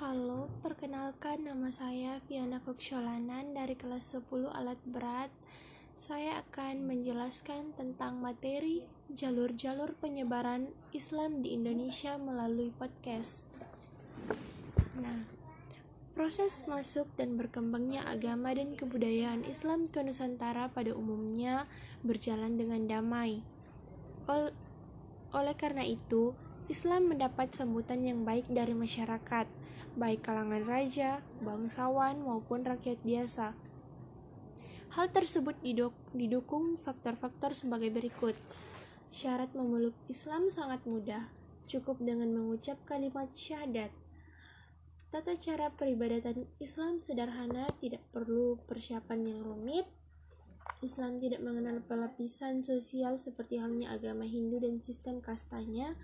Halo, 0.00 0.48
perkenalkan 0.64 1.44
nama 1.44 1.68
saya 1.68 2.24
Fiona 2.24 2.56
Koksholanan 2.64 3.52
dari 3.52 3.76
kelas 3.76 4.16
10 4.16 4.48
alat 4.48 4.80
berat. 4.88 5.28
Saya 6.00 6.40
akan 6.40 6.88
menjelaskan 6.88 7.76
tentang 7.76 8.16
materi 8.16 8.80
jalur-jalur 9.12 9.92
penyebaran 10.00 10.72
Islam 10.96 11.44
di 11.44 11.52
Indonesia 11.52 12.16
melalui 12.16 12.72
podcast. 12.72 13.44
Nah, 14.96 15.28
proses 16.16 16.64
masuk 16.64 17.04
dan 17.20 17.36
berkembangnya 17.36 18.00
agama 18.08 18.56
dan 18.56 18.72
kebudayaan 18.80 19.44
Islam 19.44 19.84
ke 19.84 20.00
Nusantara 20.00 20.72
pada 20.72 20.96
umumnya 20.96 21.68
berjalan 22.00 22.56
dengan 22.56 22.88
damai. 22.88 23.44
Ol 24.24 24.48
oleh 25.36 25.52
karena 25.60 25.84
itu, 25.84 26.32
Islam 26.72 27.12
mendapat 27.12 27.52
sambutan 27.52 28.00
yang 28.00 28.24
baik 28.24 28.48
dari 28.48 28.72
masyarakat 28.72 29.59
baik 29.98 30.26
kalangan 30.26 30.62
raja, 30.66 31.22
bangsawan, 31.42 32.22
maupun 32.22 32.62
rakyat 32.62 32.98
biasa. 33.02 33.54
Hal 34.90 35.06
tersebut 35.14 35.54
didukung 36.14 36.78
faktor-faktor 36.82 37.54
sebagai 37.54 37.94
berikut. 37.94 38.34
Syarat 39.10 39.54
memeluk 39.54 39.94
Islam 40.10 40.50
sangat 40.50 40.82
mudah, 40.86 41.30
cukup 41.70 42.02
dengan 42.02 42.30
mengucap 42.34 42.78
kalimat 42.86 43.30
syahadat. 43.30 43.94
Tata 45.10 45.34
cara 45.38 45.74
peribadatan 45.74 46.46
Islam 46.62 47.02
sederhana, 47.02 47.66
tidak 47.82 48.02
perlu 48.14 48.58
persiapan 48.70 49.26
yang 49.26 49.40
rumit. 49.42 49.86
Islam 50.86 51.18
tidak 51.18 51.42
mengenal 51.42 51.82
pelapisan 51.82 52.62
sosial 52.62 53.18
seperti 53.18 53.58
halnya 53.58 53.90
agama 53.90 54.22
Hindu 54.22 54.62
dan 54.62 54.78
sistem 54.78 55.18
kastanya, 55.18 55.98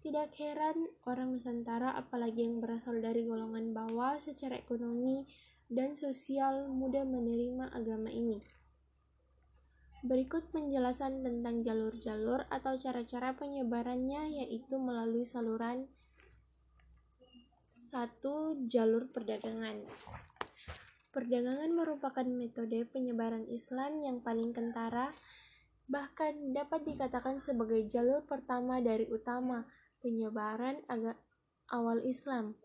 tidak 0.00 0.32
heran 0.40 0.88
orang 1.04 1.36
Nusantara 1.36 1.92
apalagi 1.92 2.48
yang 2.48 2.64
berasal 2.64 3.04
dari 3.04 3.28
golongan 3.28 3.76
bawah 3.76 4.16
secara 4.16 4.56
ekonomi 4.56 5.28
dan 5.68 5.92
sosial 5.92 6.72
mudah 6.72 7.04
menerima 7.04 7.68
agama 7.76 8.08
ini. 8.08 8.40
Berikut 10.00 10.48
penjelasan 10.48 11.20
tentang 11.20 11.60
jalur-jalur 11.60 12.48
atau 12.48 12.72
cara-cara 12.80 13.36
penyebarannya 13.36 14.40
yaitu 14.40 14.80
melalui 14.80 15.28
saluran 15.28 15.84
satu 17.68 18.56
jalur 18.66 19.12
perdagangan. 19.12 19.84
Perdagangan 21.12 21.70
merupakan 21.76 22.24
metode 22.24 22.88
penyebaran 22.88 23.44
Islam 23.52 24.00
yang 24.00 24.24
paling 24.24 24.56
kentara, 24.56 25.12
bahkan 25.84 26.56
dapat 26.56 26.88
dikatakan 26.88 27.36
sebagai 27.36 27.84
jalur 27.86 28.24
pertama 28.24 28.80
dari 28.80 29.04
utama 29.06 29.68
penyebaran 30.00 30.80
agak 30.88 31.20
awal 31.70 32.02
Islam. 32.02 32.58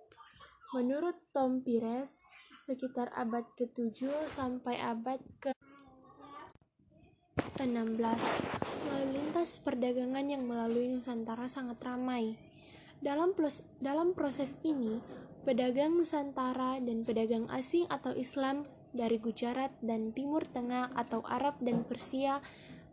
Menurut 0.74 1.14
Tom 1.32 1.62
Pires, 1.62 2.26
sekitar 2.58 3.14
abad 3.14 3.46
ke-7 3.56 4.10
sampai 4.26 4.82
abad 4.82 5.22
ke-16, 5.40 8.24
lalu 8.90 9.06
lintas 9.14 9.62
perdagangan 9.62 10.26
yang 10.26 10.42
melalui 10.44 10.90
Nusantara 10.90 11.48
sangat 11.48 11.78
ramai. 11.86 12.36
Dalam, 13.00 13.38
plus, 13.38 13.62
dalam 13.78 14.18
proses 14.18 14.58
ini, 14.66 14.98
pedagang 15.46 15.94
Nusantara 15.96 16.82
dan 16.82 17.06
pedagang 17.06 17.46
asing 17.54 17.86
atau 17.88 18.12
Islam 18.18 18.66
dari 18.96 19.20
Gujarat 19.22 19.76
dan 19.84 20.16
Timur 20.16 20.48
Tengah 20.48 20.96
atau 20.98 21.22
Arab 21.28 21.60
dan 21.62 21.84
Persia 21.86 22.42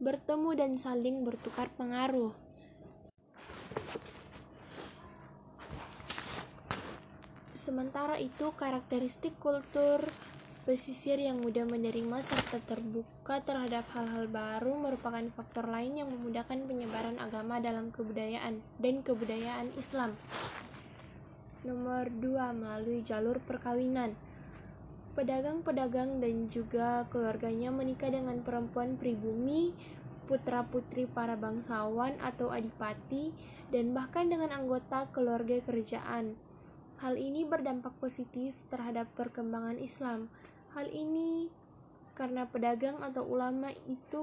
bertemu 0.03 0.51
dan 0.59 0.75
saling 0.75 1.23
bertukar 1.23 1.71
pengaruh. 1.79 2.35
Sementara 7.63 8.19
itu, 8.19 8.51
karakteristik 8.59 9.39
kultur 9.39 10.03
pesisir 10.67 11.15
yang 11.23 11.39
mudah 11.39 11.63
menerima 11.63 12.19
serta 12.19 12.59
terbuka 12.59 13.39
terhadap 13.39 13.87
hal-hal 13.95 14.27
baru 14.27 14.75
merupakan 14.75 15.23
faktor 15.39 15.71
lain 15.71 16.03
yang 16.03 16.11
memudahkan 16.11 16.59
penyebaran 16.59 17.23
agama 17.23 17.63
dalam 17.63 17.95
kebudayaan 17.95 18.59
dan 18.83 19.07
kebudayaan 19.07 19.71
Islam. 19.79 20.11
Nomor 21.63 22.11
2, 22.11 22.51
melalui 22.51 23.07
jalur 23.07 23.39
perkawinan. 23.39 24.19
Pedagang-pedagang 25.15 26.19
dan 26.19 26.51
juga 26.51 27.07
keluarganya 27.15 27.71
menikah 27.71 28.11
dengan 28.11 28.43
perempuan 28.43 28.99
pribumi, 28.99 29.71
putra-putri 30.27 31.07
para 31.07 31.39
bangsawan 31.39 32.19
atau 32.27 32.51
adipati, 32.51 33.31
dan 33.71 33.95
bahkan 33.95 34.27
dengan 34.27 34.51
anggota 34.51 35.07
keluarga 35.15 35.63
kerajaan. 35.63 36.35
Hal 37.03 37.19
ini 37.19 37.43
berdampak 37.43 37.99
positif 37.99 38.55
terhadap 38.71 39.11
perkembangan 39.19 39.75
Islam. 39.83 40.31
Hal 40.71 40.87
ini 40.87 41.51
karena 42.15 42.47
pedagang 42.47 43.03
atau 43.03 43.27
ulama 43.27 43.75
itu 43.91 44.23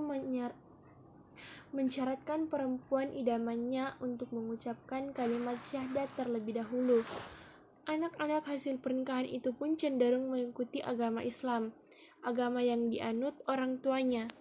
mensyaratkan 1.75 2.47
perempuan 2.47 3.11
idamannya 3.11 3.99
untuk 3.99 4.31
mengucapkan 4.31 5.11
kalimat 5.11 5.59
syahadat 5.67 6.07
terlebih 6.15 6.63
dahulu. 6.63 7.03
Anak-anak 7.83 8.47
hasil 8.47 8.79
pernikahan 8.79 9.27
itu 9.27 9.51
pun 9.51 9.75
cenderung 9.75 10.31
mengikuti 10.31 10.79
agama 10.79 11.19
Islam, 11.19 11.75
agama 12.23 12.63
yang 12.63 12.87
dianut 12.87 13.35
orang 13.51 13.83
tuanya. 13.83 14.31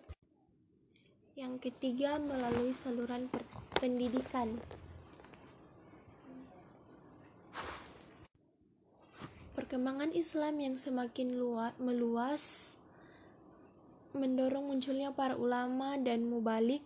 Yang 1.34 1.66
ketiga, 1.66 2.22
melalui 2.22 2.70
saluran 2.70 3.26
pendidikan. 3.82 4.62
Perkembangan 9.69 10.17
Islam 10.17 10.65
yang 10.65 10.81
semakin 10.81 11.37
luas, 11.37 11.77
meluas 11.77 12.45
mendorong 14.17 14.65
munculnya 14.65 15.12
para 15.12 15.37
ulama 15.37 15.93
dan 16.01 16.25
mubalik. 16.25 16.81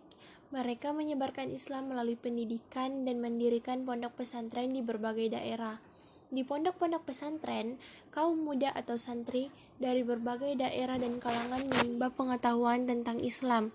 Mereka 0.51 0.91
menyebarkan 0.91 1.47
Islam 1.47 1.87
melalui 1.87 2.19
pendidikan 2.19 3.07
dan 3.07 3.23
mendirikan 3.23 3.87
pondok 3.87 4.19
pesantren 4.19 4.75
di 4.75 4.83
berbagai 4.83 5.31
daerah. 5.31 5.79
Di 6.27 6.43
pondok-pondok 6.43 7.07
pesantren, 7.07 7.79
kaum 8.11 8.43
muda 8.43 8.75
atau 8.75 8.99
santri 8.99 9.47
dari 9.79 10.03
berbagai 10.03 10.51
daerah 10.59 10.99
dan 10.99 11.23
kalangan 11.23 11.63
menimba 11.63 12.11
pengetahuan 12.11 12.83
tentang 12.83 13.15
Islam. 13.23 13.71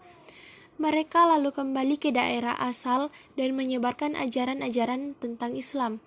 Mereka 0.77 1.33
lalu 1.33 1.57
kembali 1.57 1.97
ke 1.97 2.13
daerah 2.13 2.61
asal 2.61 3.09
dan 3.41 3.57
menyebarkan 3.57 4.21
ajaran-ajaran 4.21 5.17
tentang 5.17 5.57
Islam. 5.57 6.05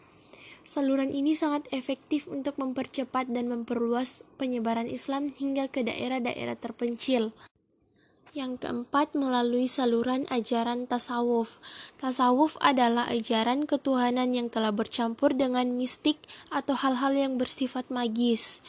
Saluran 0.62 1.10
ini 1.10 1.34
sangat 1.34 1.66
efektif 1.74 2.30
untuk 2.30 2.56
mempercepat 2.62 3.30
dan 3.34 3.50
memperluas 3.50 4.22
penyebaran 4.38 4.86
Islam 4.86 5.28
hingga 5.34 5.66
ke 5.66 5.82
daerah-daerah 5.82 6.54
terpencil. 6.54 7.34
Yang 8.32 8.64
keempat, 8.64 9.12
melalui 9.12 9.68
saluran 9.68 10.24
ajaran 10.32 10.88
tasawuf. 10.88 11.60
Tasawuf 12.00 12.56
adalah 12.64 13.12
ajaran 13.12 13.68
ketuhanan 13.68 14.32
yang 14.32 14.48
telah 14.48 14.72
bercampur 14.72 15.36
dengan 15.36 15.68
mistik 15.76 16.16
atau 16.48 16.80
hal-hal 16.80 17.12
yang 17.12 17.36
bersifat 17.36 17.92
magis. 17.92 18.64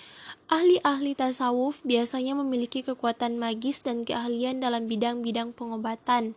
Ahli-ahli 0.50 1.14
tasawuf 1.14 1.78
biasanya 1.86 2.34
memiliki 2.34 2.82
kekuatan 2.82 3.38
magis 3.38 3.86
dan 3.86 4.02
keahlian 4.02 4.58
dalam 4.58 4.90
bidang-bidang 4.90 5.54
pengobatan. 5.54 6.34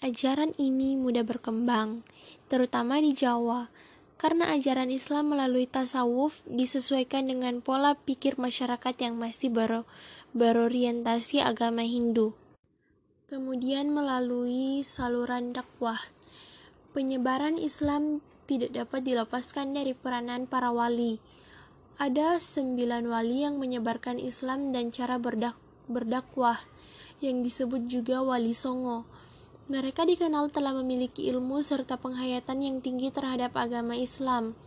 Ajaran 0.00 0.56
ini 0.56 0.96
mudah 0.96 1.28
berkembang, 1.28 2.00
terutama 2.48 3.04
di 3.04 3.12
Jawa, 3.12 3.68
karena 4.16 4.48
ajaran 4.48 4.88
Islam 4.88 5.36
melalui 5.36 5.68
tasawuf 5.68 6.40
disesuaikan 6.48 7.28
dengan 7.28 7.60
pola 7.60 7.92
pikir 7.92 8.40
masyarakat 8.40 8.96
yang 8.96 9.20
masih 9.20 9.52
ber 9.52 9.84
berorientasi 10.32 11.44
agama 11.44 11.84
Hindu. 11.84 12.32
Kemudian 13.28 13.92
melalui 13.92 14.80
saluran 14.80 15.52
dakwah, 15.52 16.00
penyebaran 16.96 17.60
Islam 17.60 18.24
tidak 18.48 18.72
dapat 18.72 19.04
dilepaskan 19.04 19.76
dari 19.76 19.92
peranan 19.92 20.48
para 20.48 20.72
wali. 20.72 21.20
Ada 22.00 22.40
sembilan 22.40 23.04
wali 23.04 23.44
yang 23.44 23.60
menyebarkan 23.60 24.16
Islam 24.16 24.72
dan 24.72 24.96
cara 24.96 25.20
berdak 25.20 25.60
berdakwah, 25.92 26.56
yang 27.20 27.44
disebut 27.44 27.84
juga 27.84 28.24
wali 28.24 28.56
songo 28.56 29.04
mereka 29.70 30.02
dikenal 30.02 30.50
telah 30.50 30.74
memiliki 30.74 31.30
ilmu 31.30 31.62
serta 31.62 31.94
penghayatan 31.94 32.58
yang 32.58 32.76
tinggi 32.82 33.14
terhadap 33.14 33.54
agama 33.54 33.94
Islam. 33.94 34.58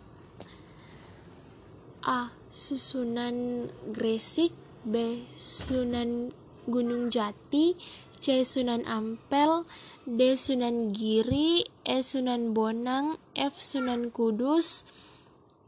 A. 2.08 2.32
Susunan 2.48 3.68
Gresik 3.92 4.56
B. 4.88 5.28
Sunan 5.36 6.32
Gunung 6.64 7.12
Jati 7.12 7.76
C. 8.24 8.48
Sunan 8.48 8.88
Ampel 8.88 9.68
D. 10.08 10.40
Sunan 10.40 10.96
Giri 10.96 11.68
E. 11.84 12.00
Sunan 12.00 12.56
Bonang 12.56 13.20
F. 13.36 13.60
Sunan 13.60 14.08
Kudus 14.08 14.88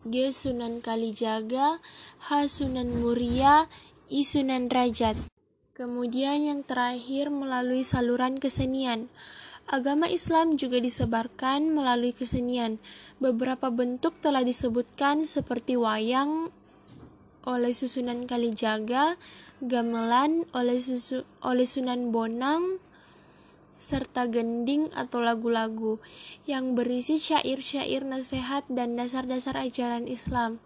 G. 0.07 0.31
Sunan 0.31 0.79
Kalijaga 0.79 1.83
H. 2.31 2.47
Sunan 2.47 3.03
Muria 3.03 3.67
I. 4.07 4.23
Sunan 4.23 4.71
Rajat 4.71 5.34
Kemudian 5.75 6.39
yang 6.39 6.63
terakhir 6.63 7.27
melalui 7.27 7.83
saluran 7.83 8.39
kesenian. 8.39 9.11
Agama 9.67 10.07
Islam 10.07 10.55
juga 10.55 10.79
disebarkan 10.79 11.67
melalui 11.67 12.15
kesenian. 12.15 12.79
Beberapa 13.19 13.67
bentuk 13.67 14.15
telah 14.23 14.39
disebutkan 14.39 15.27
seperti 15.27 15.75
wayang 15.75 16.47
oleh 17.43 17.75
Susunan 17.75 18.23
Kalijaga, 18.23 19.19
gamelan 19.59 20.47
oleh 20.55 20.79
susu, 20.79 21.27
oleh 21.43 21.67
Sunan 21.67 22.15
Bonang, 22.15 22.79
serta 23.75 24.31
gending 24.31 24.87
atau 24.95 25.19
lagu-lagu 25.19 25.99
yang 26.47 26.71
berisi 26.79 27.19
syair-syair 27.19 28.07
nasihat 28.07 28.63
dan 28.71 28.95
dasar-dasar 28.95 29.59
ajaran 29.59 30.07
Islam. 30.07 30.63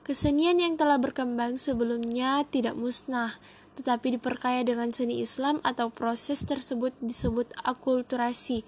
Kesenian 0.00 0.64
yang 0.64 0.80
telah 0.80 0.96
berkembang 0.96 1.60
sebelumnya 1.60 2.46
tidak 2.48 2.72
musnah, 2.72 3.36
tetapi 3.76 4.16
diperkaya 4.16 4.64
dengan 4.64 4.90
seni 4.90 5.20
Islam 5.20 5.60
atau 5.60 5.92
proses 5.92 6.42
tersebut 6.42 6.96
disebut 7.04 7.52
akulturasi. 7.60 8.64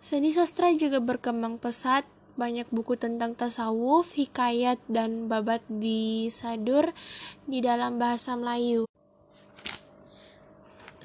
Seni 0.00 0.32
sastra 0.32 0.72
juga 0.76 1.00
berkembang 1.00 1.60
pesat, 1.60 2.04
banyak 2.36 2.68
buku 2.72 2.96
tentang 2.96 3.36
tasawuf, 3.36 4.16
hikayat, 4.16 4.80
dan 4.88 5.28
babat 5.28 5.60
disadur 5.68 6.92
di 7.44 7.60
dalam 7.60 8.00
bahasa 8.00 8.32
Melayu. 8.32 8.88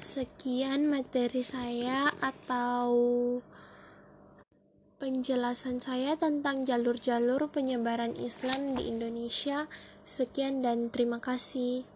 Sekian 0.00 0.88
materi 0.88 1.42
saya 1.44 2.08
atau 2.22 2.88
penjelasan 4.96 5.76
saya 5.76 6.16
tentang 6.16 6.64
jalur-jalur 6.64 7.52
penyebaran 7.52 8.16
Islam 8.16 8.80
di 8.80 8.88
Indonesia. 8.88 9.68
Sekian 10.08 10.64
dan 10.64 10.88
terima 10.88 11.20
kasih. 11.20 11.95